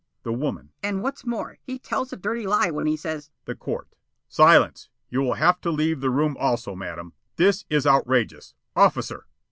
The 0.23 0.33
Woman: 0.33 0.71
"And 0.81 1.03
what's 1.03 1.27
more, 1.27 1.59
he 1.61 1.77
tells 1.77 2.11
a 2.11 2.17
dirty 2.17 2.47
lie 2.47 2.71
when 2.71 2.87
he 2.87 2.97
says" 2.97 3.29
The 3.45 3.53
Court: 3.53 3.87
"Silence! 4.27 4.89
You 5.11 5.21
will 5.21 5.35
have 5.35 5.61
to 5.61 5.69
leave 5.69 6.01
the 6.01 6.09
room 6.09 6.35
also, 6.39 6.75
madam. 6.75 7.13
This 7.35 7.65
is 7.69 7.85
outrageous. 7.85 8.55
Officer!" 8.75 9.27